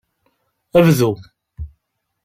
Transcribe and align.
Bdu! 0.73 1.11